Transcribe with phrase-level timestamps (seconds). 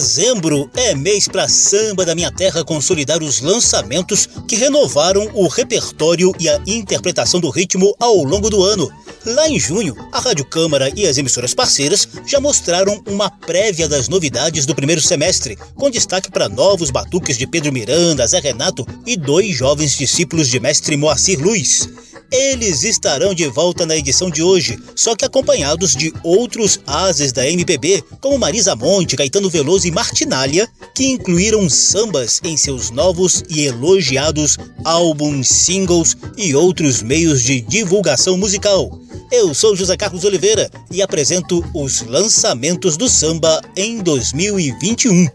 [0.00, 6.32] Dezembro é mês para samba da minha terra consolidar os lançamentos que renovaram o repertório
[6.40, 8.90] e a interpretação do ritmo ao longo do ano.
[9.26, 14.08] Lá em junho, a Rádio Câmara e as emissoras parceiras já mostraram uma prévia das
[14.08, 19.18] novidades do primeiro semestre, com destaque para novos batuques de Pedro Miranda, Zé Renato e
[19.18, 21.86] dois jovens discípulos de mestre Moacir Luiz.
[22.32, 27.46] Eles estarão de volta na edição de hoje, só que acompanhados de outros ases da
[27.46, 33.66] MPB, como Marisa Monte, Caetano Veloso e Martinália, que incluíram sambas em seus novos e
[33.66, 38.98] elogiados álbuns, singles e outros meios de divulgação musical.
[39.32, 45.26] Eu sou José Carlos Oliveira e apresento os lançamentos do samba em 2021.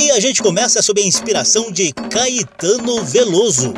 [0.00, 3.72] E a gente começa sob a inspiração de Caetano Veloso.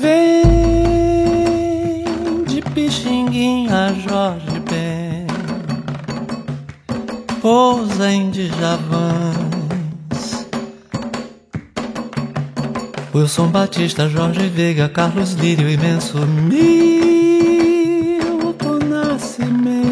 [0.00, 0.44] Vem
[2.46, 4.55] de Pixinguinha, Jorge
[7.46, 9.38] pousa em Djavans.
[13.14, 17.20] Wilson Batista, Jorge Veiga, Carlos Lírio, Imenso Milton
[18.88, 19.86] Nascimento.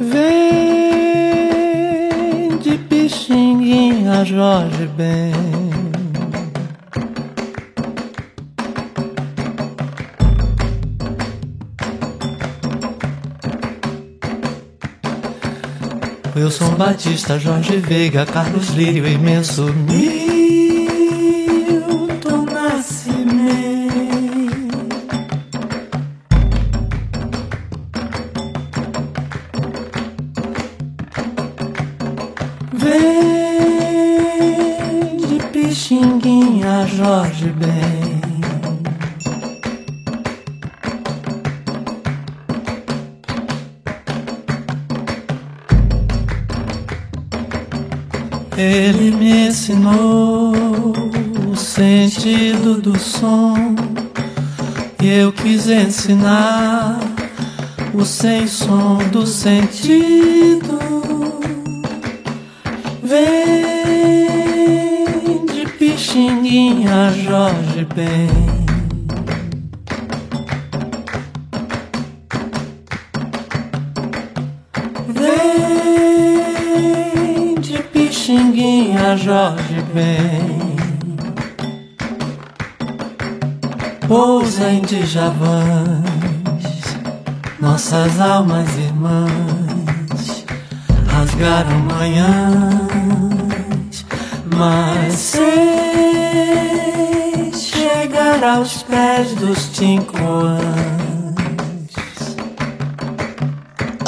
[0.00, 1.28] Vem
[2.62, 5.47] de Pixinguinha, Jorge Ben.
[16.48, 20.37] Wilson Batista, Jorge Veiga, Carlos Lírio, Imenso Milton
[55.88, 57.00] ensinar
[57.94, 60.78] o sem som do sentido.
[63.02, 63.26] Vem
[65.46, 68.28] de Pixinguinha, Jorge Ben.
[76.18, 76.34] Vem
[77.62, 80.68] de Pixinguinha, Jorge Ben.
[84.08, 85.57] Pousa em Djavans,
[87.90, 90.44] nossas almas irmãs
[91.06, 92.77] rasgaram manhãs,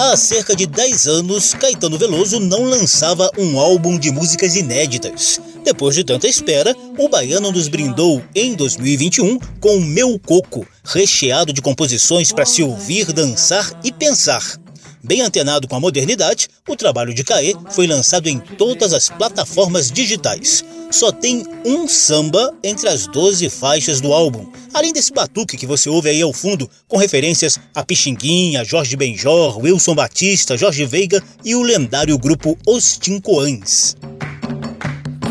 [0.02, 5.38] Há cerca de 10 anos, Caetano Veloso não lançava um álbum de músicas inéditas.
[5.62, 11.60] Depois de tanta espera, o baiano nos brindou em 2021 com Meu Coco, recheado de
[11.60, 14.59] composições para se ouvir, dançar e pensar.
[15.02, 19.90] Bem antenado com a modernidade, o trabalho de Caê foi lançado em todas as plataformas
[19.90, 20.62] digitais.
[20.90, 25.88] Só tem um samba entre as 12 faixas do álbum, além desse batuque que você
[25.88, 31.54] ouve aí ao fundo, com referências a Pixinguinha, Jorge Benjor, Wilson Batista, Jorge Veiga e
[31.54, 33.96] o lendário grupo Os Tincoãs.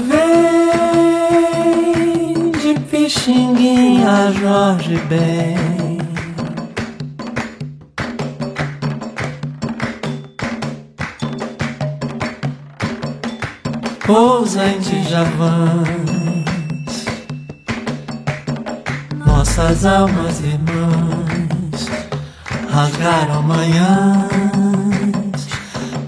[0.07, 0.79] Vem
[2.51, 5.88] de Pixinguinha, Jorge Ben.
[14.09, 15.85] Pousa em Djavans,
[19.13, 21.87] nossas almas irmãs
[22.71, 24.27] rasgaram manhãs,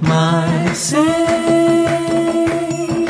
[0.01, 1.05] mas sem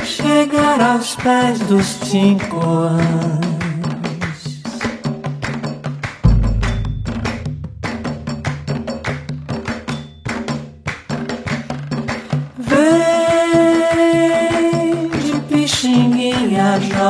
[0.04, 3.42] chegar aos pés dos tincoãs.
[3.46, 3.51] a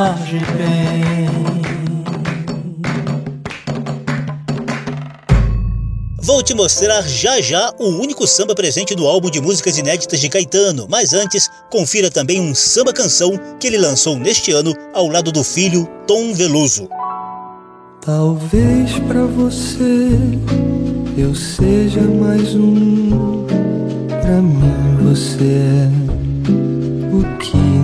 [0.01, 1.29] Jorge Ben.
[6.23, 10.27] Vou te mostrar já já o único samba presente no álbum de músicas inéditas de
[10.27, 15.31] Caetano, mas antes, confira também um samba canção que ele lançou neste ano ao lado
[15.31, 16.89] do filho Tom Veloso.
[18.03, 20.17] Talvez para você
[21.15, 23.45] eu seja mais um,
[24.19, 25.89] pra mim você é
[27.13, 27.80] o que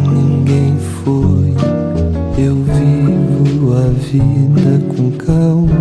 [4.20, 5.77] vida com calma,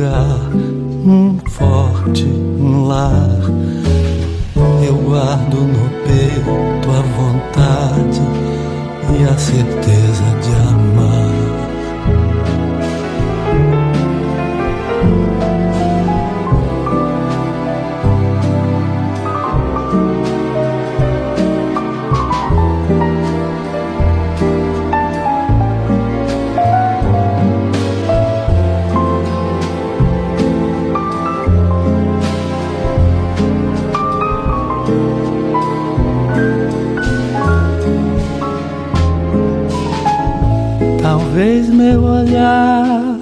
[0.00, 0.50] lugar
[1.04, 3.38] um forte um lar.
[4.86, 8.22] Eu guardo no peito a vontade
[9.18, 9.79] e a certeza
[41.10, 43.18] Talvez meu olhar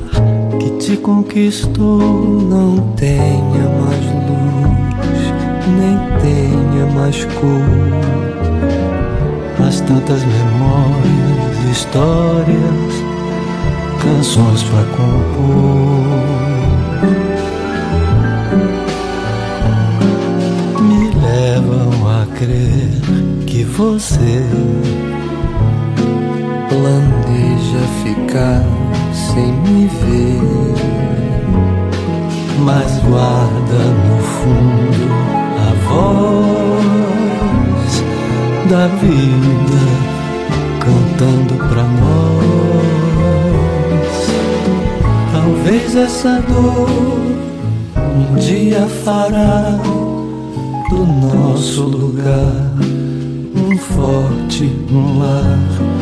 [0.60, 5.32] que te conquistou não tenha mais luz,
[5.78, 7.64] nem tenha mais cor.
[9.58, 12.92] Mas tantas memórias, histórias,
[14.02, 16.04] canções pra compor.
[20.82, 22.90] Me levam a crer
[23.46, 24.44] que você
[26.68, 28.62] planeja ficar
[29.12, 30.74] sem me ver,
[32.64, 35.08] mas guarda no fundo
[35.56, 36.68] a voz
[38.68, 39.80] da vida
[40.80, 42.28] cantando pra nós.
[45.32, 46.88] Talvez essa dor
[47.96, 49.78] um dia fará
[50.90, 52.72] do nosso lugar
[53.56, 54.70] um forte
[55.18, 55.97] lar.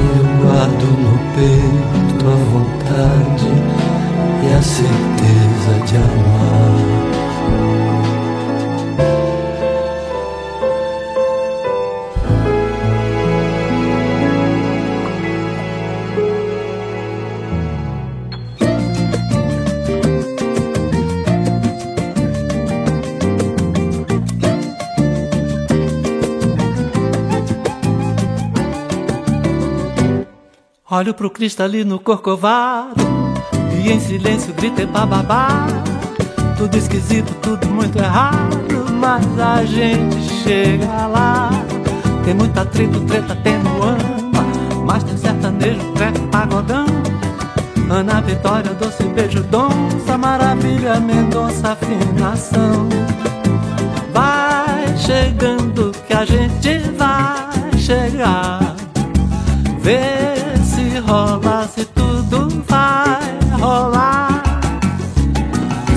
[0.00, 3.50] Eu guardo no peito a vontade
[4.42, 6.99] e a certeza de amar.
[31.00, 33.00] Olho pro cristalino corcovado.
[33.82, 35.66] E em silêncio grito bababá.
[36.58, 38.84] Tudo esquisito, tudo muito errado.
[39.00, 41.48] Mas a gente chega lá.
[42.22, 44.84] Tem muito atrito, treta, tem ama.
[44.84, 46.84] Mas tem sertanejo, treco, pagodão.
[47.88, 50.18] Ana Vitória, doce beijo, donça.
[50.18, 52.90] Maravilha, Mendonça, afinação.
[54.12, 58.76] Vai chegando que a gente vai chegar.
[59.78, 60.49] Vê
[61.10, 63.18] se rola, se tudo vai
[63.60, 64.42] rolar.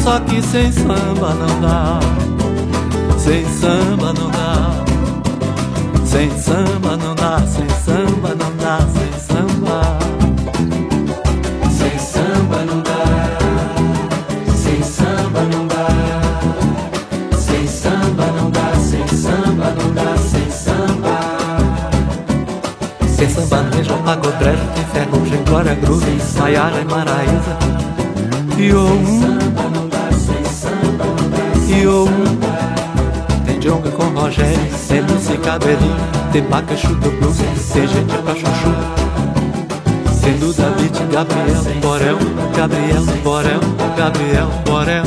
[0.04, 2.00] Só que sem samba não dá,
[3.18, 4.72] sem samba não dá,
[6.06, 8.63] sem samba não dá, sem samba não dá,
[24.04, 27.58] tem ferrugem, glória, groove, Maiara e Maraísa.
[28.58, 29.54] E o
[31.70, 32.06] e o
[33.46, 35.96] tem jonga com Rogério, MC Cabelinho,
[36.32, 37.38] tem Bacachu do Blues,
[37.72, 39.04] tem gente pra chuchu.
[40.14, 42.18] Sendo David, Gabriel, Borel,
[42.56, 43.60] Gabriel, Borel,
[43.98, 45.04] Gabriel, Borel.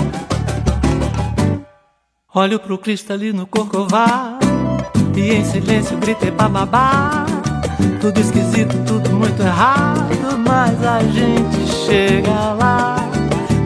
[2.35, 4.47] Olho pro cristalino corcovado
[5.15, 7.26] e em silêncio gritei bababá.
[8.07, 12.95] Tudo esquisito, tudo muito errado, mas a gente chega lá.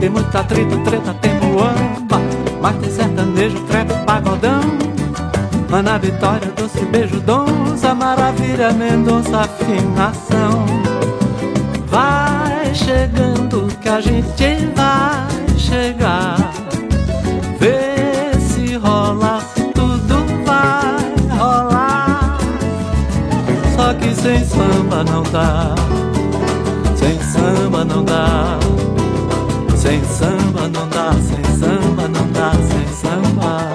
[0.01, 2.19] Tem muita treta, treta, tem muamba,
[2.59, 4.63] mas tem sertanejo, trap, pagodão.
[5.71, 10.65] Ana Vitória, doce beijo, donça, maravilha, Mendonça, afinação.
[11.89, 16.50] Vai chegando que a gente vai chegar.
[24.91, 25.75] Samba não dá.
[26.97, 28.59] Sem samba não dá.
[29.77, 33.73] Sem samba não dá, sem samba não dá, sem samba.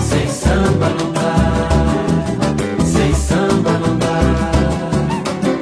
[0.00, 1.34] Sem samba não dá.
[2.84, 4.18] Sem samba não dá.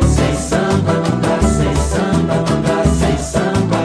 [0.09, 3.83] Sem samba não dá, sem samba não dá, sem samba.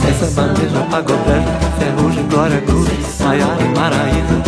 [0.00, 1.38] Sem samba, veja pagodé,
[1.78, 2.88] ferrugem, glória, cruz,
[3.20, 4.39] Maiara e Maraína.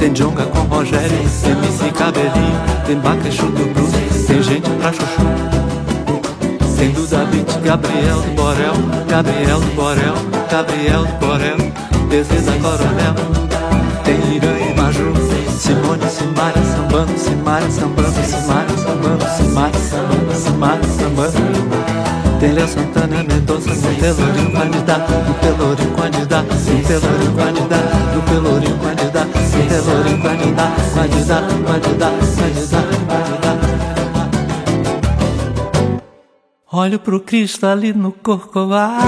[0.00, 1.10] Tem jonga com Rogério,
[1.42, 5.20] tem MC Cabelinho, tem Bacachu do Blues, tem gente pra chuchu.
[6.78, 8.72] Tem Duda Beat, Gabriel do Borel,
[9.06, 10.14] Gabriel do Borel,
[10.50, 11.56] Gabriel do Borel,
[12.08, 13.14] Desisa Coronel.
[14.02, 15.12] Tem Irã e Maju,
[15.58, 22.29] Simone, Simária, sambando, Simária, sambando, Simária, sambando, Simária, sambando, Simária, sambando.
[22.40, 28.78] Tem Léo Santana, Mendonça, no Pelourinho, candidato, no Pelourinho, candidato, no Pelourinho, candidato, no Pelourinho,
[28.78, 29.28] candidato.
[29.68, 33.70] Pelourinho, candidato, candidato, candidato, candidato, candidato.
[36.72, 39.04] Olho pro Cristo ali no corcovado.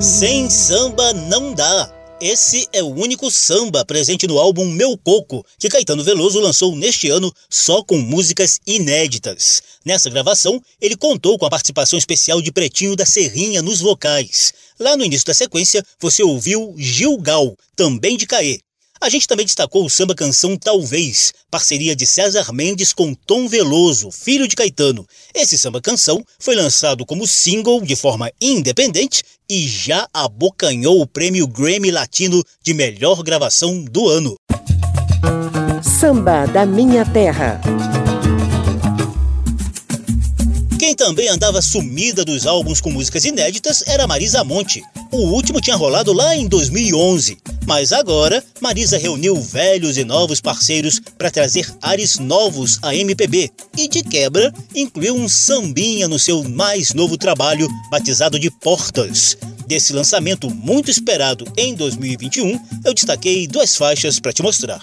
[0.00, 2.03] Sem samba não dá.
[2.26, 7.10] Esse é o único samba presente no álbum Meu Coco, que Caetano Veloso lançou neste
[7.10, 9.62] ano só com músicas inéditas.
[9.84, 14.54] Nessa gravação, ele contou com a participação especial de Pretinho da Serrinha nos vocais.
[14.80, 18.63] Lá no início da sequência, você ouviu Gil Gal, também de Caê.
[19.04, 24.10] A gente também destacou o samba canção Talvez, parceria de César Mendes com Tom Veloso,
[24.10, 25.06] filho de Caetano.
[25.34, 31.46] Esse samba canção foi lançado como single de forma independente e já abocanhou o prêmio
[31.46, 34.36] Grammy Latino de melhor gravação do ano.
[35.82, 37.60] Samba da Minha Terra.
[40.78, 44.82] Quem também andava sumida dos álbuns com músicas inéditas era Marisa Monte.
[45.12, 47.36] O último tinha rolado lá em 2011.
[47.66, 53.50] Mas agora, Marisa reuniu velhos e novos parceiros para trazer ares novos à MPB.
[53.76, 59.36] E de quebra, incluiu um sambinha no seu mais novo trabalho, batizado de Portas.
[59.66, 64.82] Desse lançamento muito esperado em 2021, eu destaquei duas faixas para te mostrar.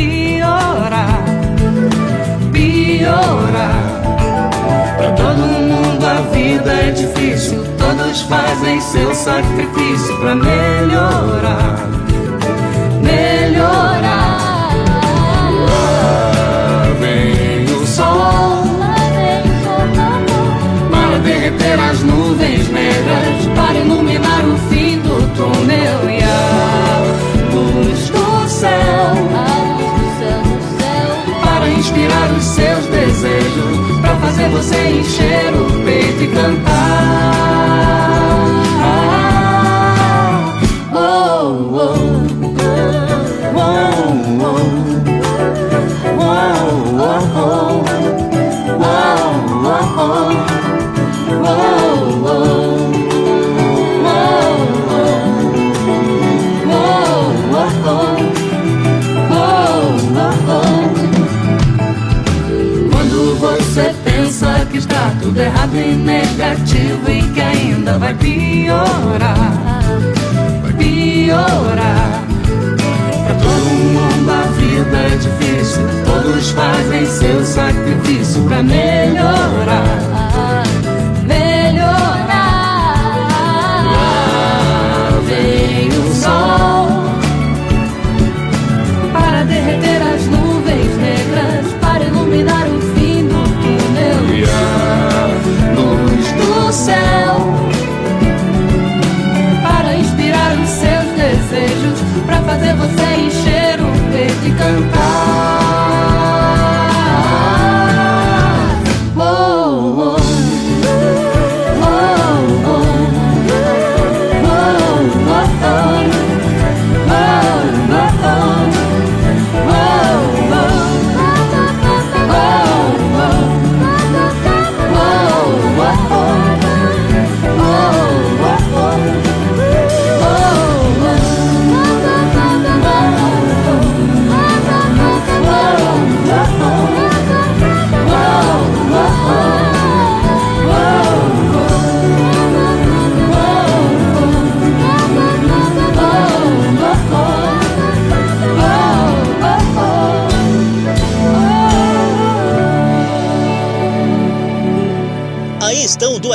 [0.00, 1.22] Piorar,
[2.52, 4.00] piorar.
[4.96, 11.99] Pra todo mundo a vida é difícil, todos fazem seu sacrifício pra melhorar, melhorar.
[66.50, 69.52] Negativo e que ainda vai piorar,
[70.62, 72.24] vai piorar.
[73.24, 80.29] Pra todo mundo a vida é difícil, todos fazem seu sacrifício pra melhorar,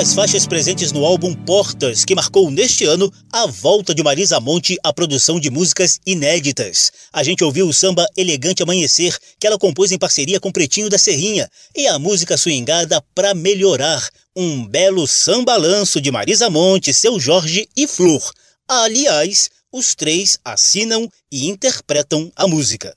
[0.05, 4.77] duas faixas presentes no álbum Portas, que marcou neste ano a volta de Marisa Monte
[4.83, 6.91] à produção de músicas inéditas.
[7.11, 10.99] A gente ouviu o samba Elegante Amanhecer, que ela compôs em parceria com Pretinho da
[10.99, 17.67] Serrinha, e a música swingada Pra Melhorar, um belo samba-lanço de Marisa Monte, Seu Jorge
[17.75, 18.21] e Flor.
[18.67, 22.93] Aliás, os três assinam e interpretam a música.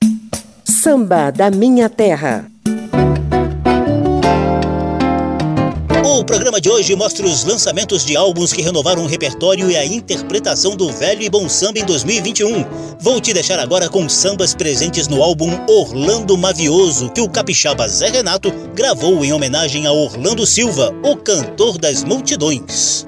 [0.82, 2.50] Samba da Minha Terra.
[6.10, 9.84] O programa de hoje mostra os lançamentos de álbuns que renovaram o repertório e a
[9.84, 12.64] interpretação do velho e bom samba em 2021.
[12.98, 18.08] Vou te deixar agora com sambas presentes no álbum Orlando Mavioso, que o capixaba Zé
[18.08, 23.04] Renato gravou em homenagem a Orlando Silva, o cantor das multidões.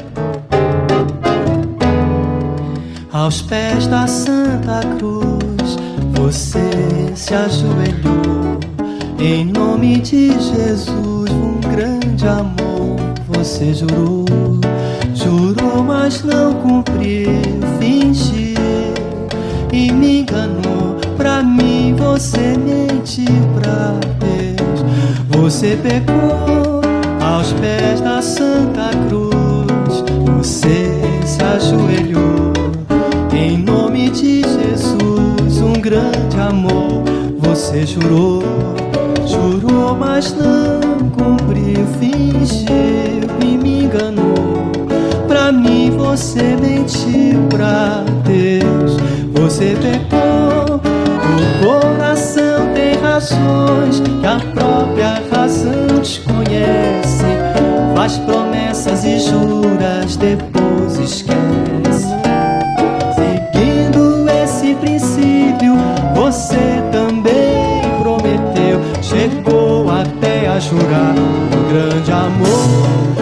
[3.11, 5.79] Aos pés da Santa Cruz,
[6.13, 8.61] você se ajoelhou.
[9.19, 12.70] Em nome de Jesus, um grande amor
[13.41, 14.27] você jurou.
[15.15, 17.31] Jurou, mas não cumpriu,
[17.79, 18.55] fingiu
[19.73, 20.97] e me enganou.
[21.17, 23.25] Pra mim, você mentiu
[23.59, 24.85] pra Deus.
[25.31, 26.83] Você pecou
[27.23, 30.05] aos pés da Santa Cruz.
[30.37, 32.53] Você se ajoelhou
[33.33, 35.63] em nome de Jesus.
[35.63, 37.05] Um grande amor
[37.39, 38.43] você jurou,
[39.27, 41.87] jurou, mas não cumpriu.
[41.99, 43.20] Fingiu
[43.91, 44.71] enganou.
[45.27, 48.97] Pra mim você mentiu pra Deus.
[49.35, 50.81] Você pecou.
[51.31, 57.25] O coração tem razões que a própria razão desconhece.
[57.95, 62.09] Faz promessas e juras, depois esquece.
[63.15, 65.75] Seguindo esse princípio,
[66.15, 68.81] você também prometeu.
[69.03, 73.20] Chegou até a jurar um grande amor,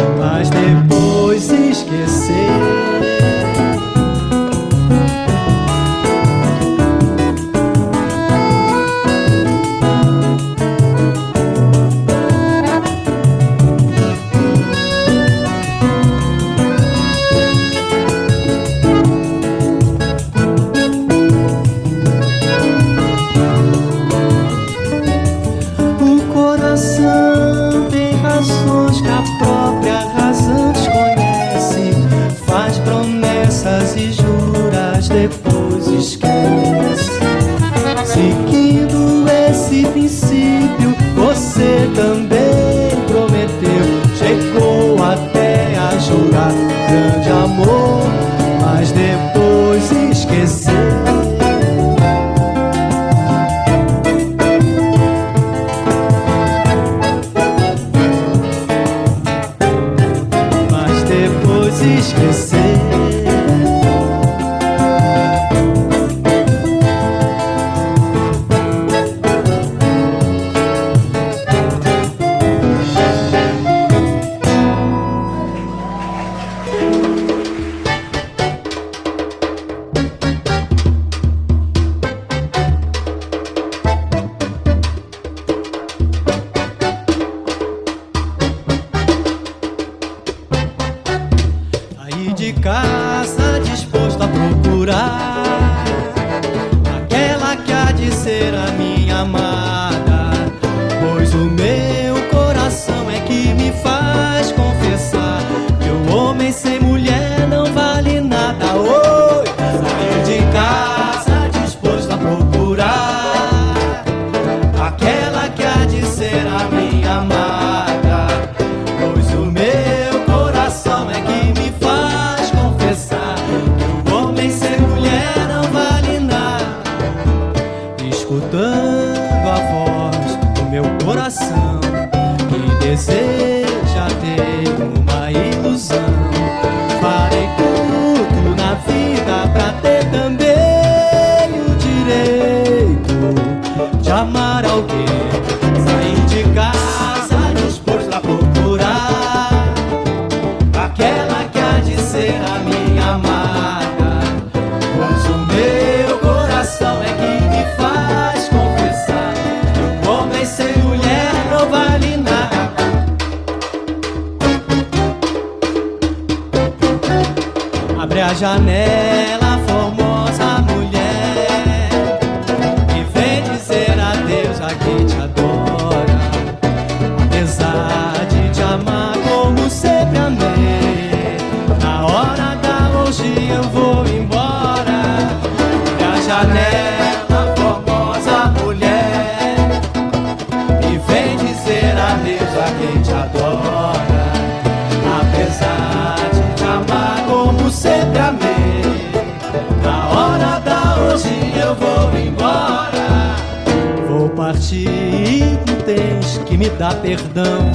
[206.59, 207.71] me dar perdão.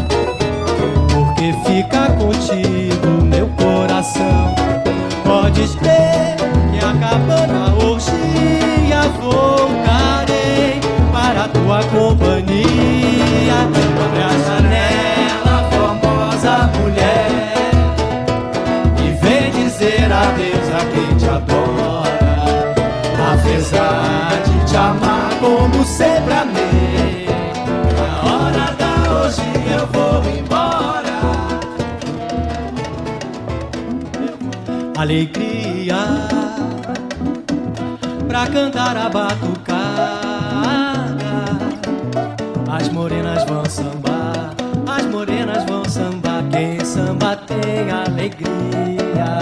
[1.10, 4.54] Porque fica contigo meu coração.
[5.24, 6.36] Podes crer
[6.72, 10.82] que acabando a orgia voltarei
[11.14, 13.54] para tua companhia.
[14.04, 17.32] Abre a janela, formosa mulher,
[19.00, 22.74] e vem dizer adeus a quem te adora.
[23.34, 26.73] Apesar de te amar como sempre amei,
[35.04, 35.98] Alegria
[38.26, 39.76] pra cantar a batucada,
[42.72, 44.56] As morenas vão sambar,
[44.88, 46.42] as morenas vão sambar.
[46.50, 49.40] Quem samba tem alegria,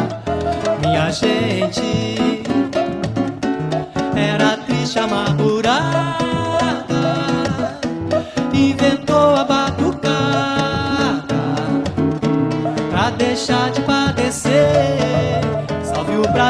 [0.81, 2.41] minha gente.
[4.15, 6.30] Era triste, amargurada,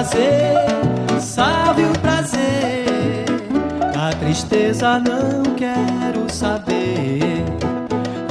[0.01, 0.55] prazer,
[1.19, 3.25] salve o prazer.
[3.95, 7.45] A tristeza não quero saber.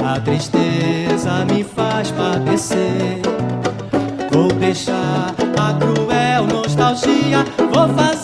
[0.05, 3.21] A tristeza me faz padecer.
[4.31, 7.45] Vou deixar a cruel nostalgia.
[7.71, 8.20] Vou fazer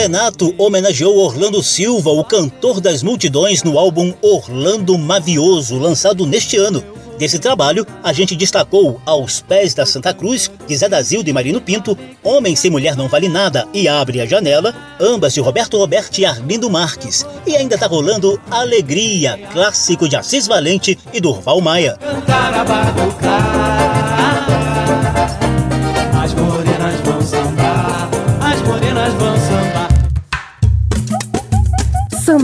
[0.00, 6.82] Renato homenageou Orlando Silva, o cantor das multidões, no álbum Orlando Mavioso, lançado neste ano.
[7.18, 11.34] Desse trabalho, a gente destacou Aos Pés da Santa Cruz, de Zé da Zilda e
[11.34, 15.76] Marino Pinto, Homem Sem Mulher Não Vale Nada e Abre a Janela, ambas de Roberto
[15.76, 17.26] Roberto e Arlindo Marques.
[17.46, 21.98] E ainda tá rolando Alegria, clássico de Assis Valente e Durval Maia.
[22.00, 23.49] cantar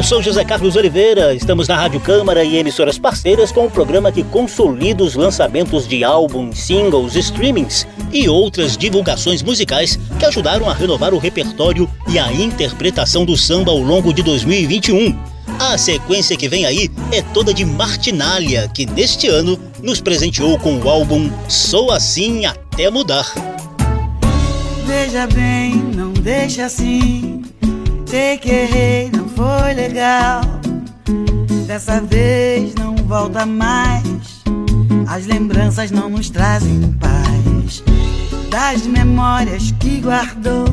[0.00, 4.10] Eu sou José Carlos Oliveira, estamos na Rádio Câmara e emissoras parceiras com o programa
[4.10, 10.72] que consolida os lançamentos de álbuns, singles, streamings e outras divulgações musicais que ajudaram a
[10.72, 15.14] renovar o repertório e a interpretação do samba ao longo de 2021.
[15.58, 20.78] A sequência que vem aí é toda de Martinália, que neste ano nos presenteou com
[20.78, 23.30] o álbum Sou Assim Até Mudar.
[24.86, 27.42] Veja bem, não deixa assim.
[28.10, 30.40] Sei que errei, não foi legal.
[31.68, 34.02] Dessa vez não volta mais.
[35.06, 37.84] As lembranças não nos trazem paz.
[38.50, 40.64] Das memórias que guardou,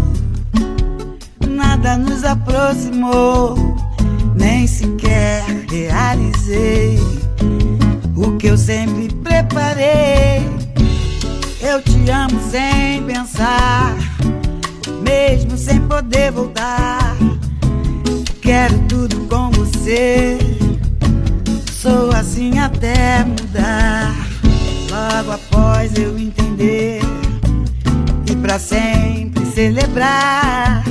[1.48, 3.56] nada nos aproximou.
[4.36, 6.98] Nem sequer realizei
[8.16, 10.42] o que eu sempre preparei.
[11.62, 13.96] Eu te amo sem pensar,
[15.04, 17.27] mesmo sem poder voltar.
[18.48, 20.38] Quero tudo com você,
[21.70, 24.16] sou assim até mudar.
[24.90, 27.02] Logo após eu entender
[28.26, 30.82] e pra sempre celebrar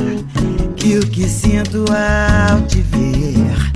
[0.76, 3.72] que o que sinto ao te ver,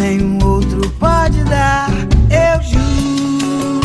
[0.00, 1.90] nenhum outro pode dar.
[2.30, 3.82] Eu juro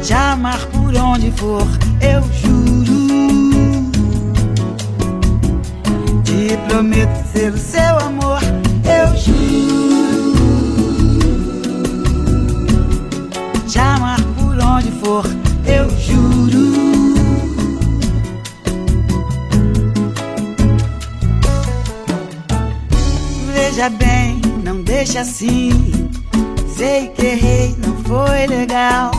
[0.00, 1.66] te amar por onde for,
[2.00, 2.99] eu juro.
[6.40, 8.40] Te prometo ser o seu amor,
[8.82, 10.38] eu juro.
[13.68, 15.22] Te amar por onde for,
[15.66, 17.12] eu juro.
[23.52, 26.08] Veja bem, não deixa assim.
[26.74, 29.10] Sei que errei, não foi legal.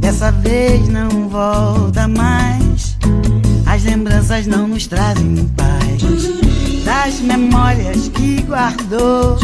[0.00, 2.65] Dessa vez não volta mais.
[3.86, 6.02] As lembranças não nos trazem paz.
[6.84, 9.38] Das memórias que guardou,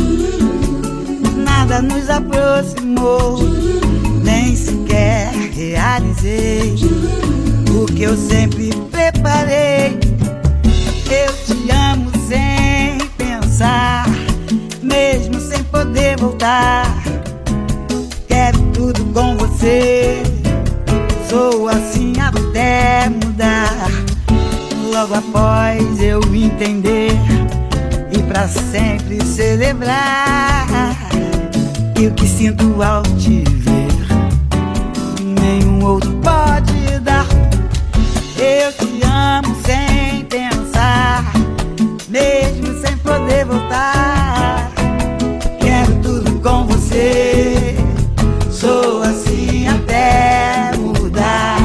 [1.36, 3.38] nada nos aproximou.
[4.24, 6.74] Nem sequer realizei
[7.70, 10.00] o que eu sempre preparei.
[11.08, 14.06] Eu te amo sem pensar,
[14.82, 16.84] mesmo sem poder voltar.
[18.26, 20.20] Quero tudo com você,
[21.30, 24.01] sou assim até mudar
[24.92, 27.12] logo após eu entender
[28.12, 30.94] e para sempre celebrar.
[31.98, 33.88] E o que sinto ao te ver,
[35.40, 37.26] nenhum outro pode dar.
[38.36, 41.32] Eu te amo sem pensar,
[42.08, 44.70] mesmo sem poder voltar.
[45.58, 47.76] Quero tudo com você,
[48.50, 51.58] sou assim até mudar.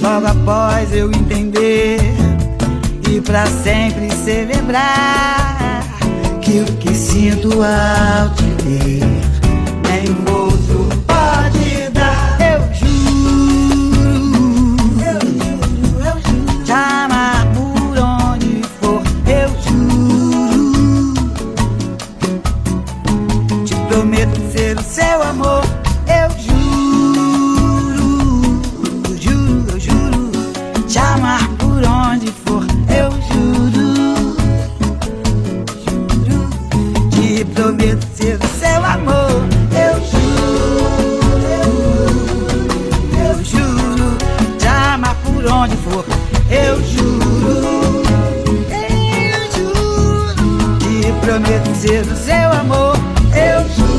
[0.00, 2.01] Logo após eu entender
[3.22, 5.82] pra sempre celebrar
[6.40, 9.11] que o que sinto ao te ver
[51.22, 52.96] prometo ser do seu amor.
[53.34, 53.91] Eu juro.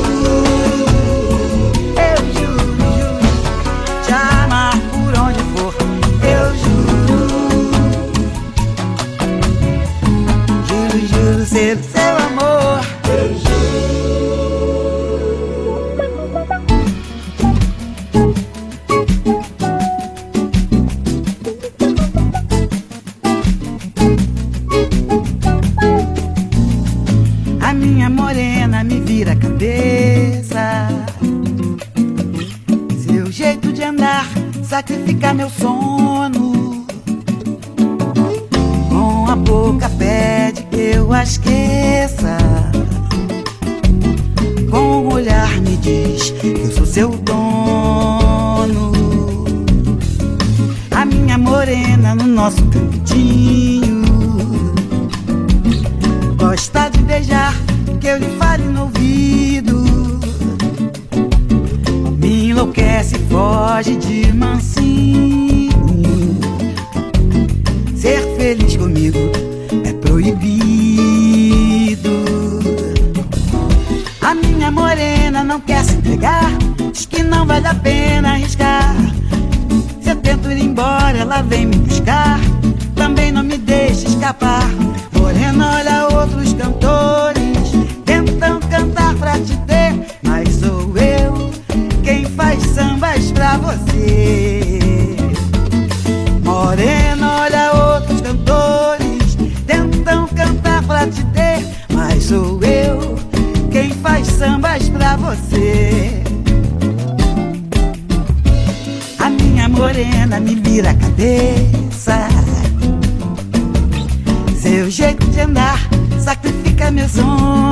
[116.94, 117.63] maison.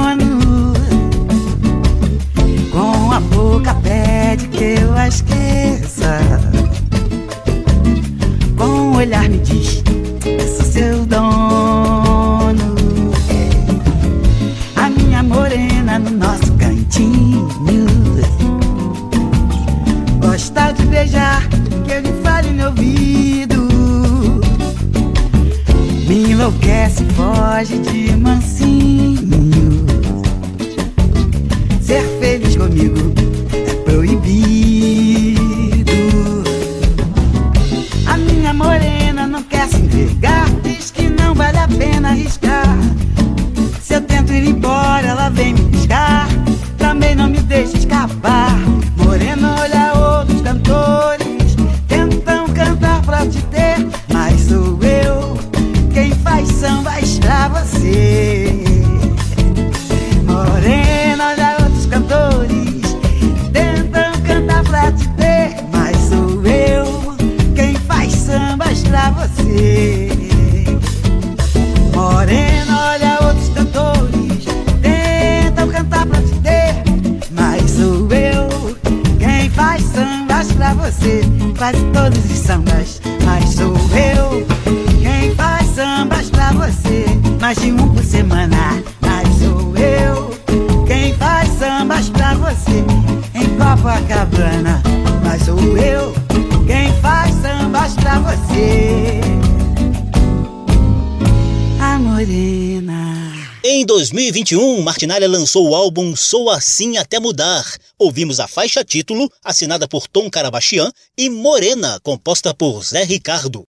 [104.03, 107.65] 2021, Martinalha lançou o álbum Sou Assim Até Mudar.
[107.97, 113.63] Ouvimos a faixa título, assinada por Tom Carabachian, e Morena, composta por Zé Ricardo.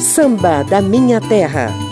[0.00, 1.85] Samba da Minha Terra.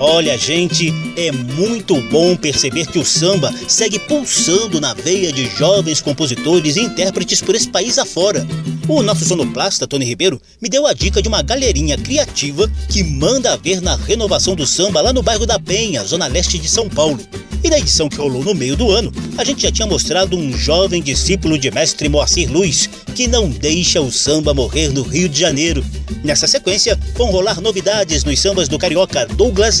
[0.00, 6.00] Olha, gente, é muito bom perceber que o samba segue pulsando na veia de jovens
[6.00, 8.46] compositores e intérpretes por esse país afora.
[8.86, 13.56] O nosso sonoplasta, Tony Ribeiro, me deu a dica de uma galerinha criativa que manda
[13.56, 17.18] ver na renovação do samba lá no bairro da Penha, zona leste de São Paulo.
[17.62, 20.56] E na edição que rolou no meio do ano, a gente já tinha mostrado um
[20.56, 25.40] jovem discípulo de mestre Moacir Luiz, que não deixa o samba morrer no Rio de
[25.40, 25.84] Janeiro.
[26.22, 29.80] Nessa sequência, vão rolar novidades nos sambas do carioca Douglas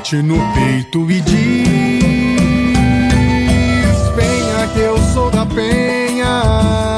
[0.00, 1.64] bate no peito e diz:
[4.16, 6.96] Venha que eu sou da penha.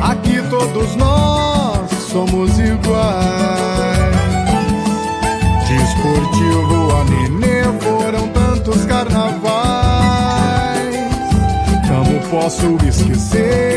[0.00, 4.00] Aqui todos nós somos iguais.
[5.68, 9.40] Desportivo a nenê foram tantos carnavais.
[11.86, 13.69] Como posso esquecer?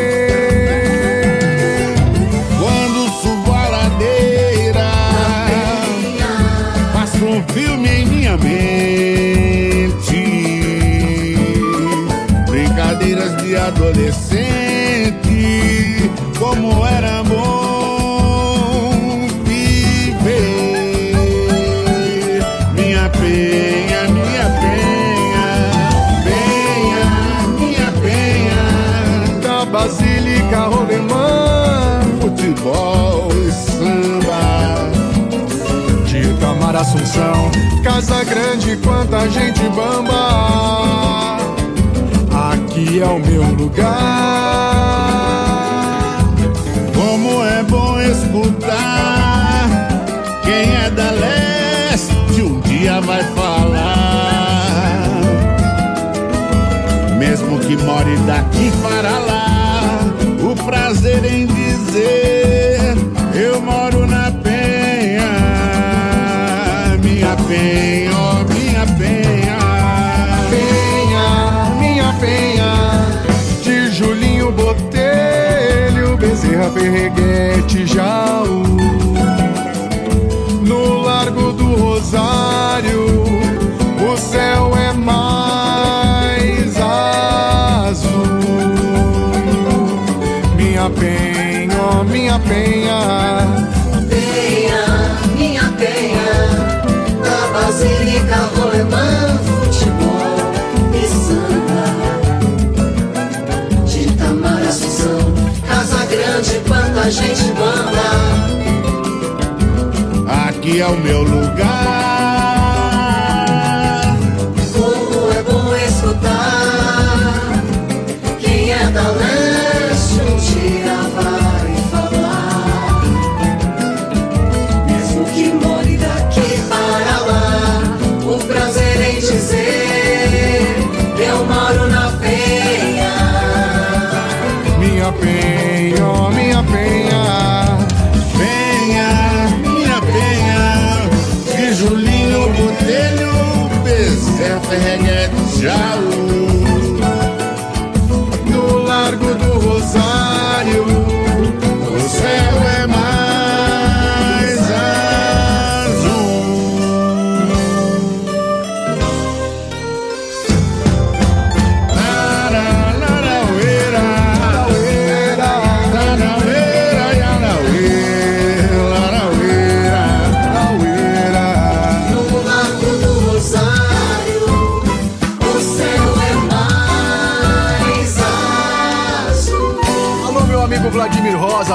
[110.75, 112.02] É o meu lugar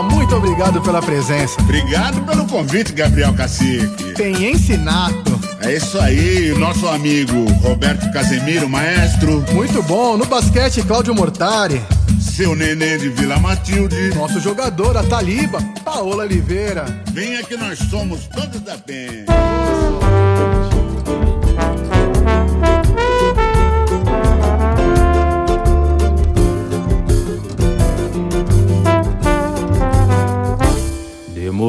[0.03, 1.61] Muito obrigado pela presença.
[1.61, 4.13] Obrigado pelo convite, Gabriel Cacique.
[4.15, 5.39] Tem ensinato.
[5.61, 9.45] É isso aí, nosso amigo Roberto Casemiro, maestro.
[9.53, 10.17] Muito bom.
[10.17, 11.83] No basquete, Cláudio Mortari.
[12.21, 14.15] Seu neném de Vila Matilde.
[14.15, 16.85] Nosso jogador, a Taliba, Paola Oliveira.
[17.13, 19.28] Venha que nós somos todos da PEN.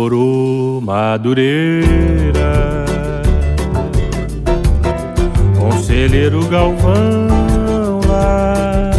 [0.10, 1.84] Demorou Madureira
[5.56, 8.90] conselheiro Galvão lá.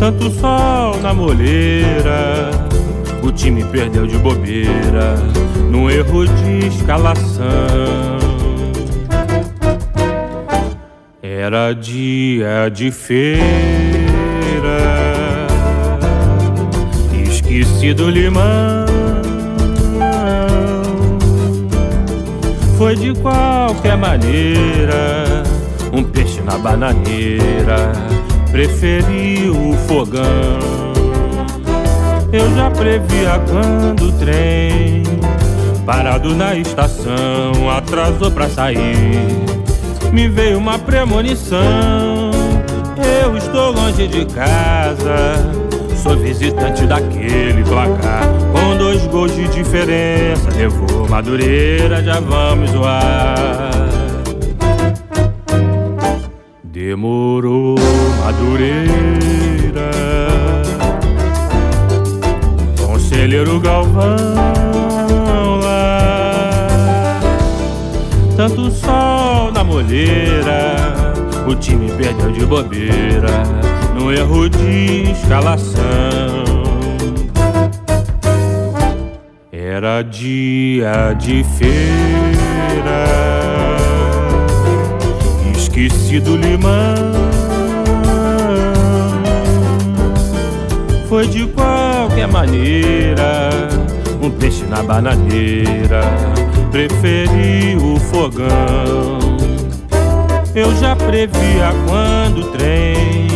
[0.00, 2.50] Tanto sol na moleira,
[3.22, 5.14] o time perdeu de bobeira,
[5.70, 7.46] num erro de escalação.
[11.22, 13.20] Era dia de feira,
[17.12, 18.79] esqueci do limão.
[22.80, 25.42] Foi de qualquer maneira,
[25.92, 27.92] um peixe na bananeira,
[28.50, 30.24] preferi o fogão.
[32.32, 35.02] Eu já previa quando o trem,
[35.84, 39.50] parado na estação, atrasou pra sair
[40.10, 42.30] me veio uma premonição.
[43.22, 45.36] Eu estou longe de casa,
[46.02, 48.22] sou visitante daquele placar.
[48.52, 53.70] Com dois gols de diferença, levou Madureira, já vamos zoar.
[56.64, 57.76] Demorou
[58.24, 59.90] Madureira,
[62.78, 64.50] Conselheiro Galvão
[68.36, 71.04] tanto sol na molheira.
[71.46, 73.44] O time perdeu de bobeira
[74.00, 75.84] no erro de escalação.
[79.52, 83.06] Era dia de feira,
[85.54, 87.12] esqueci do limão.
[91.08, 93.50] Foi de qualquer maneira,
[94.22, 96.02] um peixe na bananeira
[96.70, 99.18] preferi o fogão.
[100.54, 103.29] Eu já previa quando o trem,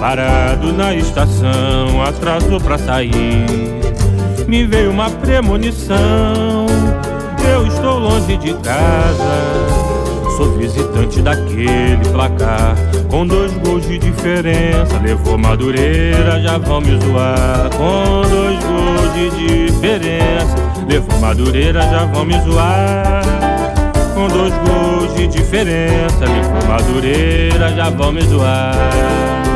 [0.00, 3.44] parado na estação, atrasou pra sair.
[4.48, 6.66] Me veio uma premonição.
[7.52, 12.74] Eu estou longe de casa, sou visitante daquele placar.
[13.10, 17.68] Com dois gols de diferença, levou Madureira, já vão me zoar.
[17.76, 20.56] Com dois gols de diferença.
[20.88, 23.22] Levou Madureira, já vão me zoar.
[24.14, 29.49] Com dois gols de diferença, levou Madureira, já vão me zoar.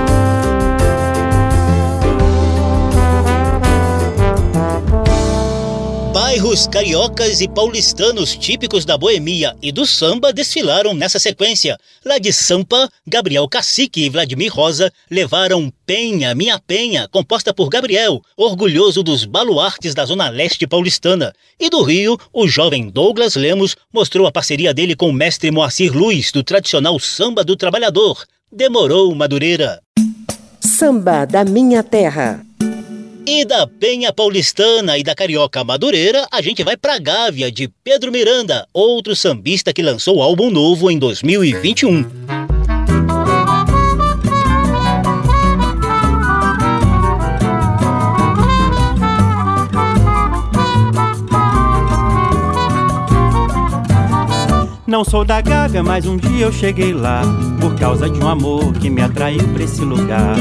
[6.34, 11.78] Bairros cariocas e paulistanos típicos da boemia e do samba desfilaram nessa sequência.
[12.04, 18.20] Lá de Sampa, Gabriel Cacique e Vladimir Rosa levaram Penha, Minha Penha, composta por Gabriel,
[18.36, 21.32] orgulhoso dos baluartes da zona leste paulistana.
[21.60, 25.96] E do Rio, o jovem Douglas Lemos mostrou a parceria dele com o mestre Moacir
[25.96, 28.24] Luiz, do tradicional Samba do Trabalhador.
[28.50, 29.80] Demorou, Madureira.
[30.60, 32.43] Samba da Minha Terra.
[33.26, 38.12] E da Penha Paulistana e da Carioca Madureira, a gente vai pra Gávea de Pedro
[38.12, 42.04] Miranda, outro sambista que lançou álbum novo em 2021.
[54.86, 57.22] Não sou da Gávea, mas um dia eu cheguei lá
[57.60, 60.36] Por causa de um amor que me atraiu pra esse lugar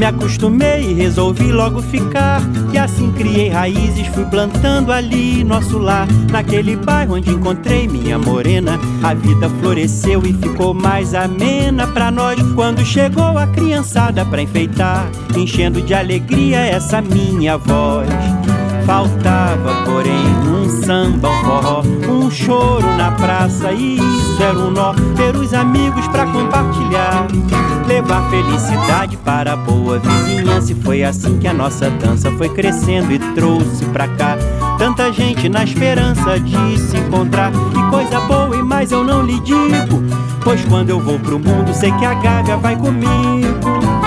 [0.00, 2.40] me acostumei e resolvi logo ficar.
[2.72, 6.08] E assim criei raízes, fui plantando ali nosso lar.
[6.30, 12.40] Naquele bairro onde encontrei minha morena, a vida floresceu e ficou mais amena pra nós.
[12.54, 18.08] Quando chegou a criançada pra enfeitar, enchendo de alegria essa minha voz.
[18.90, 23.70] Faltava, porém, um samba, um forró, um choro na praça.
[23.70, 27.28] E isso era um nó, ter os amigos pra compartilhar.
[27.86, 30.72] Levar felicidade para a boa vizinhança.
[30.72, 34.36] E foi assim que a nossa dança foi crescendo e trouxe pra cá.
[34.76, 37.52] Tanta gente na esperança de se encontrar.
[37.52, 40.02] E coisa boa e mais eu não lhe digo.
[40.42, 43.99] Pois quando eu vou pro mundo, sei que a Gaga vai comigo.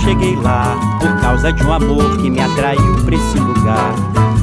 [0.00, 3.94] Cheguei lá por causa de um amor que me atraiu pra esse lugar.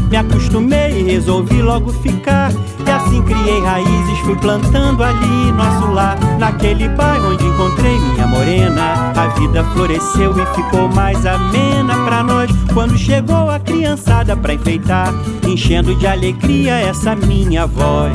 [0.09, 2.51] Me acostumei e resolvi logo ficar.
[2.85, 6.17] E assim criei raízes, fui plantando ali nosso lar.
[6.39, 9.11] Naquele bairro onde encontrei minha morena.
[9.15, 12.49] A vida floresceu e ficou mais amena pra nós.
[12.73, 15.13] Quando chegou a criançada pra enfeitar,
[15.45, 18.13] enchendo de alegria essa minha voz.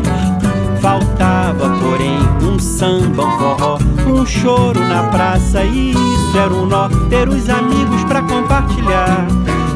[0.81, 3.79] Faltava, porém, um samba, um forró,
[4.13, 5.65] um choro na praça.
[5.65, 9.27] Isso era um nó, ter os amigos pra compartilhar.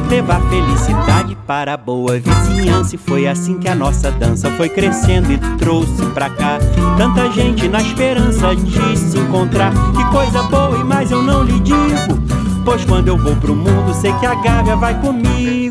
[0.09, 2.95] Levar felicidade para a boa vizinhança.
[2.95, 6.59] E foi assim que a nossa dança foi crescendo e trouxe pra cá
[6.97, 9.73] tanta gente na esperança de se encontrar.
[9.95, 12.17] Que coisa boa, e mais eu não lhe digo.
[12.63, 15.66] Pois quando eu vou pro mundo, sei que a Gávea vai comigo.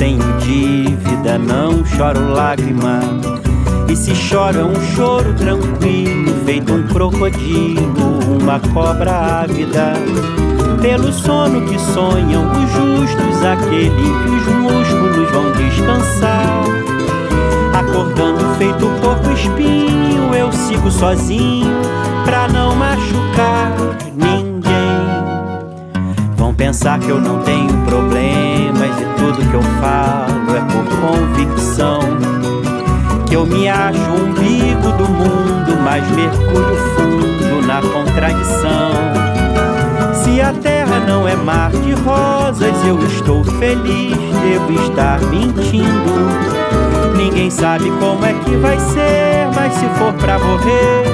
[0.00, 3.00] Tenho dívida, não choro lágrima.
[3.86, 9.92] E se choro é um choro tranquilo, feito um crocodilo, uma cobra ávida.
[10.80, 16.64] Pelo sono que sonham os justos, aquele que os músculos vão descansar.
[17.74, 21.76] Acordando feito porco espinho, eu sigo sozinho
[22.24, 23.72] pra não machucar
[24.16, 24.60] ninguém
[26.60, 28.69] pensar que eu não tenho problemas e
[29.32, 32.00] tudo que eu falo é por convicção.
[33.26, 38.90] Que eu me acho umbigo do mundo, mas mergulho fundo na contradição.
[40.14, 46.10] Se a terra não é mar de rosas, eu estou feliz, devo estar mentindo.
[47.16, 51.04] Ninguém sabe como é que vai ser, mas se for pra morrer,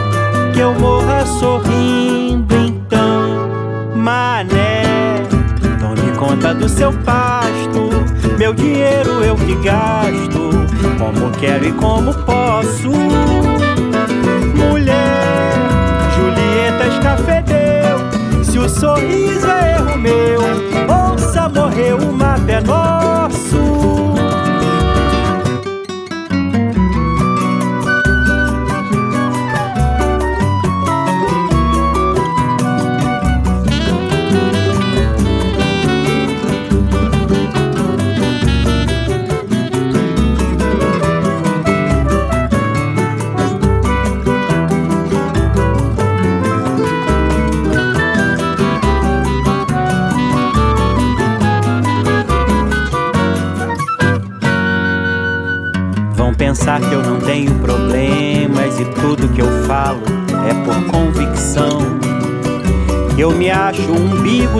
[0.55, 2.56] que eu morra sorrindo,
[6.55, 7.91] do seu pasto.
[8.39, 10.51] Meu dinheiro eu que gasto,
[10.99, 12.91] como quero e como posso.
[14.55, 15.53] Mulher,
[16.17, 18.45] Julieta escafedeu.
[18.45, 20.41] Se o sorriso é erro meu,
[20.89, 23.56] ouça morreu uma é nosso.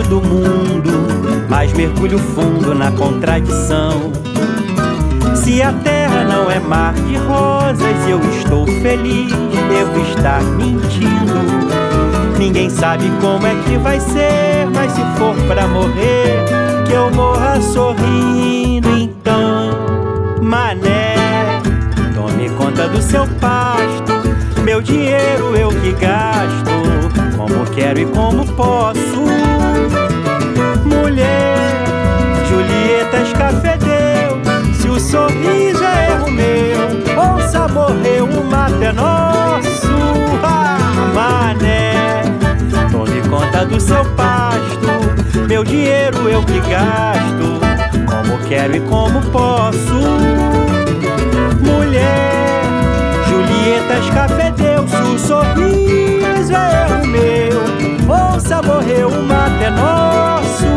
[0.03, 0.91] Do mundo,
[1.49, 4.11] mas mergulho fundo na contradição.
[5.35, 9.31] Se a terra não é mar de rosas, eu estou feliz,
[9.69, 12.37] devo estar mentindo.
[12.37, 16.43] Ninguém sabe como é que vai ser, mas se for pra morrer,
[16.85, 19.71] que eu morra sorrindo, então,
[20.41, 21.17] mané
[22.57, 24.61] conta do seu pasto.
[24.63, 28.96] Meu dinheiro eu que gasto, como quero e como posso.
[30.85, 31.57] Mulher,
[32.49, 34.41] Julieta escafedeu.
[34.79, 36.79] Se o sorriso é erro meu,
[37.21, 39.87] ouça morreu, o mato é nosso.
[40.43, 40.77] Ah,
[41.13, 42.23] mané,
[42.91, 44.87] tome conta do seu pasto.
[45.47, 47.59] Meu dinheiro eu que gasto,
[48.05, 49.95] como quero e como posso.
[51.61, 52.63] Mulher
[53.29, 55.66] Julieta escafedeu, se o sorriso
[58.47, 60.67] ouça morreu, o mato é nosso.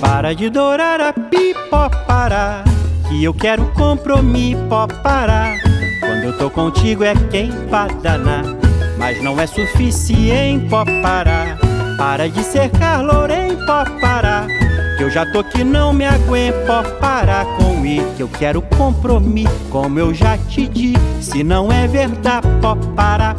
[0.00, 2.64] Para de dourar a pipa, parar.
[3.08, 4.58] Que eu quero compromisso,
[5.02, 5.65] parar.
[6.26, 8.42] Eu tô contigo é quem padanar.
[8.98, 10.66] Mas não é suficiente,
[11.00, 11.56] parar.
[11.96, 14.48] Para de cercar Lorém, parar.
[14.96, 16.66] Que eu já tô que não me aguento,
[16.98, 18.02] parar com ir.
[18.16, 20.98] Que eu quero compromisso, como eu já te disse.
[21.20, 22.48] Se não é verdade,
[22.96, 23.36] parar.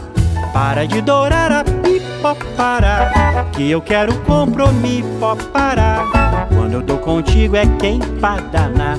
[0.54, 3.52] Para de dourar a pipa, parar.
[3.52, 5.10] Que eu quero compromisso,
[5.52, 6.48] parar.
[6.56, 8.98] Quando eu tô contigo é quem padaná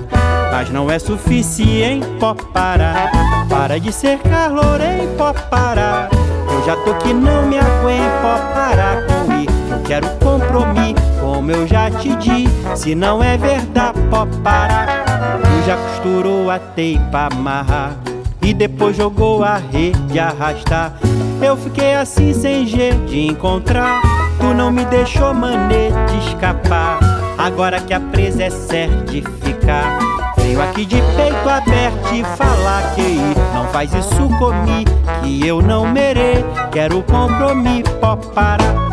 [0.53, 3.28] Mas não é suficiente, pó parar
[3.59, 6.09] Para de cercar, Lorém, pó parar
[6.49, 9.49] Eu já tô que não me aguento, pode parar com ir.
[9.69, 12.55] Eu quero compromisso, como eu já te disse.
[12.77, 15.05] Se não é verdade, pode parar.
[15.43, 17.97] Tu já costurou a teipa amarrar
[18.41, 20.93] e depois jogou a rede arrastar.
[21.43, 24.01] Eu fiquei assim sem jeito de encontrar.
[24.39, 27.01] Tu não me deixou maneira de escapar.
[27.37, 30.28] Agora que a presa é certificar.
[30.49, 33.19] Veio aqui de peito aberto e falar que
[33.53, 34.91] não faz isso comigo,
[35.23, 36.43] que eu não merei.
[36.73, 38.88] Quero compromisso, pó para.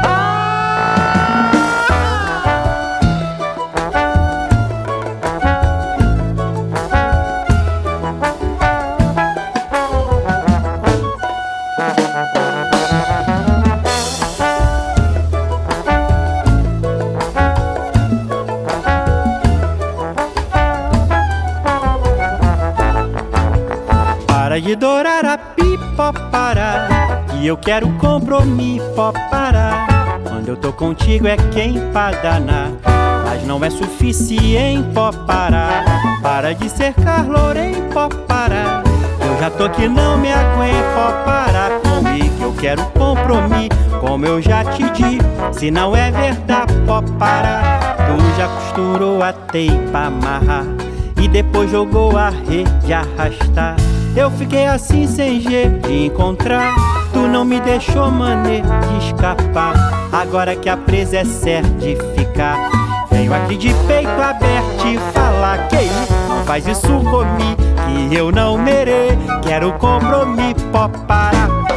[24.65, 26.89] De dourar a pipa parar
[27.35, 28.83] E eu quero compromisso
[29.29, 29.85] parar
[30.27, 32.71] Quando eu tô contigo é quem pra danar
[33.23, 34.89] Mas não é suficiente
[35.27, 35.85] parar
[36.23, 37.75] Para de cercar Lorém
[38.27, 38.83] parar
[39.21, 44.63] Eu já tô que não me aguento parar comigo Eu quero compromisso como eu já
[44.65, 45.59] te disse.
[45.59, 46.73] Se não é verdade
[47.19, 50.65] parar Tu já costurou a teipa amarrar
[51.21, 53.75] E depois jogou a rede arrastar
[54.15, 56.73] eu fiquei assim sem jeito de encontrar.
[57.11, 60.09] Tu não me deixou maneira de escapar.
[60.11, 62.69] Agora que a presa é certificar.
[63.11, 65.77] Venho aqui de peito aberto e falar que
[66.27, 69.17] não faz isso comigo, que eu não merei.
[69.43, 70.65] Quero compromisso,
[71.07, 71.74] parar.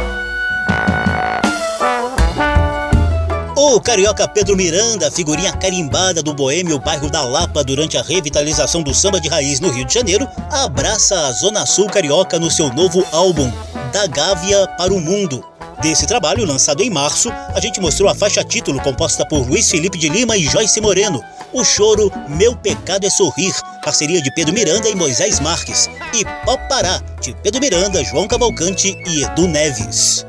[3.61, 8.93] O carioca Pedro Miranda, figurinha carimbada do boêmio bairro da Lapa durante a revitalização do
[8.93, 13.05] samba de raiz no Rio de Janeiro, abraça a Zona Sul carioca no seu novo
[13.11, 13.51] álbum,
[13.91, 15.43] Da Gávea para o Mundo.
[15.81, 19.97] Desse trabalho, lançado em março, a gente mostrou a faixa título composta por Luiz Felipe
[19.97, 23.53] de Lima e Joyce Moreno, o choro Meu Pecado é Sorrir,
[23.83, 29.23] parceria de Pedro Miranda e Moisés Marques, e Popará, de Pedro Miranda, João Cavalcante e
[29.23, 30.25] Edu Neves.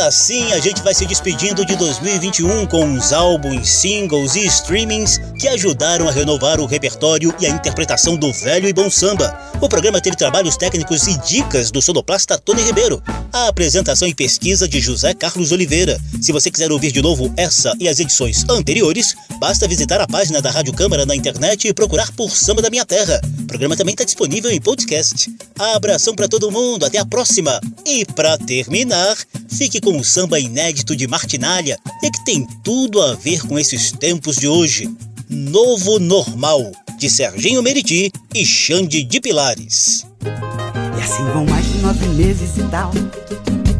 [0.00, 5.48] Assim a gente vai se despedindo de 2021 com os álbuns, singles e streamings que
[5.48, 9.38] ajudaram a renovar o repertório e a interpretação do velho e bom samba.
[9.60, 13.02] O programa teve trabalhos técnicos e dicas do sonoplasta Tony Ribeiro.
[13.32, 16.00] A apresentação e pesquisa de José Carlos Oliveira.
[16.20, 20.40] Se você quiser ouvir de novo essa e as edições anteriores, basta visitar a página
[20.40, 23.20] da Rádio Câmara na internet e procurar por Samba da Minha Terra.
[23.40, 25.30] O programa também está disponível em podcast.
[25.58, 27.60] Abração para todo mundo, até a próxima.
[27.84, 29.16] E para terminar,
[29.48, 33.92] fique com o samba inédito de Martinalha e que tem tudo a ver com esses
[33.92, 34.88] tempos de hoje.
[35.28, 40.06] Novo Normal, de Serginho Meriti e Xande de Pilares.
[40.24, 42.92] E assim vão mais de nove meses e tal.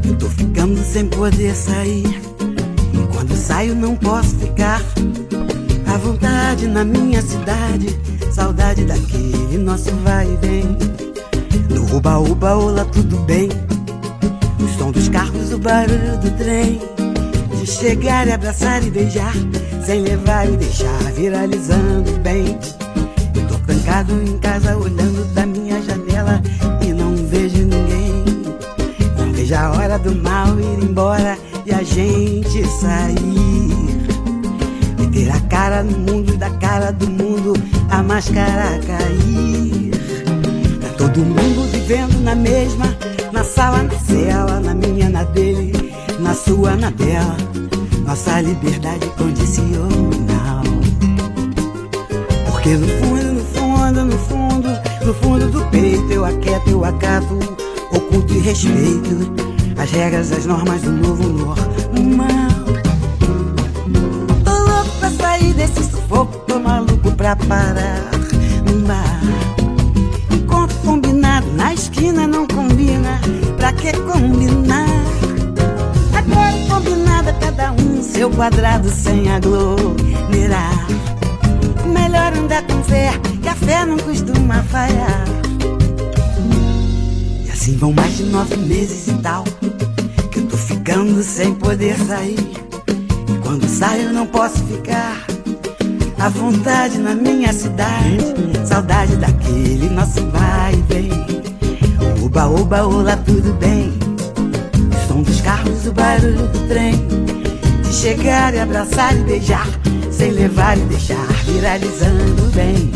[0.07, 2.07] Eu tô ficando sem poder sair.
[2.07, 4.83] E quando saio não posso ficar.
[5.87, 7.99] À vontade na minha cidade.
[8.33, 10.65] Saudade daquele nosso vai e vem.
[11.69, 13.49] No uba-uba, olá, tudo bem?
[14.81, 16.81] Som dos carros, o barulho do trem.
[17.55, 19.35] De chegar e abraçar e beijar.
[19.85, 22.59] Sem levar e deixar viralizando bem.
[23.35, 26.41] Eu tô trancado em casa olhando da minha janela
[26.81, 28.25] e não vejo ninguém.
[29.19, 34.01] Não vejo a hora do mal ir embora e a gente sair.
[34.99, 37.53] Meter a cara no mundo e da cara do mundo
[37.91, 39.91] a máscara cair.
[40.81, 43.10] Tá todo mundo vivendo na mesma
[43.41, 45.73] na sala, na cela, na minha, na dele,
[46.19, 47.39] na sua, na dela.
[48.05, 50.63] Nossa liberdade condicional.
[52.45, 54.69] Porque no fundo, no fundo, no fundo,
[55.07, 57.39] no fundo do peito eu aquieto, eu acato,
[57.91, 59.33] oculto e respeito
[59.79, 62.51] as regras, as normas do novo normal.
[64.45, 68.11] Tô louco pra sair desse sufoco, tô maluco pra parar
[68.67, 69.21] no bar.
[70.31, 72.50] Encontro combinado na esquina não
[73.81, 74.87] que combinar?
[76.15, 80.87] Agora combinada cada um seu quadrado sem aglomerar.
[81.87, 83.13] Melhor andar com fé,
[83.43, 85.25] que a fé não costuma falhar.
[87.47, 89.45] E assim vão mais de nove meses e tal,
[90.31, 92.39] que eu tô ficando sem poder sair.
[93.29, 95.25] E quando saio não posso ficar
[96.19, 98.19] à vontade na minha cidade.
[98.67, 101.11] Saudade daquele nosso vai e vem.
[102.31, 103.93] Oba, oba, olá, tudo bem?
[104.39, 106.95] O som dos carros, o barulho do trem.
[107.83, 109.67] De chegar e abraçar e beijar.
[110.13, 112.93] Sem levar e deixar, viralizando bem.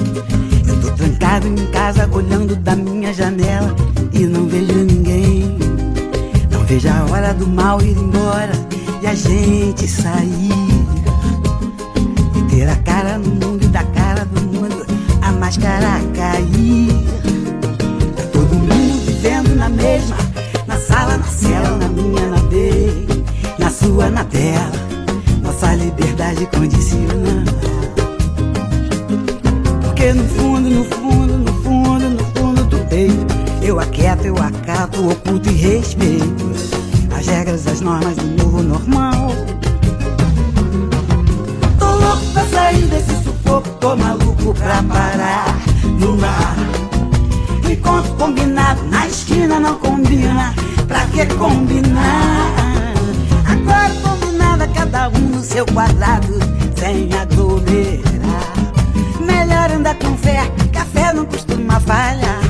[0.69, 3.75] Eu Tô trancado em casa, olhando da minha janela
[4.13, 5.59] e não vejo ninguém.
[6.53, 8.53] Não vejo a hora do mal ir embora
[9.03, 10.53] e a gente sair.
[12.37, 14.87] E ter a cara no mundo e da cara do mundo,
[15.23, 17.15] a máscara cair.
[19.85, 20.17] Mesma,
[20.67, 23.25] na sala, na cela, na minha, na dele,
[23.59, 24.73] na sua, na dela.
[25.43, 27.53] Nossa liberdade condicionada.
[29.83, 33.27] Porque no fundo, no fundo, no fundo, no fundo do peito
[33.63, 36.53] Eu aquieto, eu acato, oculto e respeito
[37.17, 39.31] As regras, as normas do novo normal
[41.79, 45.57] Tô louco pra sair desse sufoco Tô maluco pra parar
[45.99, 46.84] no mar
[47.75, 50.55] Encontro combinado na esquina não combina
[50.87, 52.55] Pra que combinar?
[53.51, 56.39] Agora combinado cada um no seu quadrado
[56.77, 58.55] Sem aglomerar
[59.21, 62.41] Melhor andar com fé, café não costuma falhar.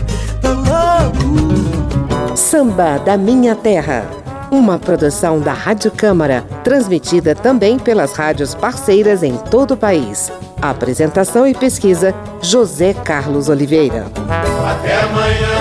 [0.43, 2.37] Tô louco.
[2.37, 4.05] Samba da Minha Terra.
[4.51, 10.31] Uma produção da Rádio Câmara, transmitida também pelas rádios parceiras em todo o país.
[10.61, 14.07] Apresentação e pesquisa: José Carlos Oliveira.
[14.75, 15.54] Até amanhã.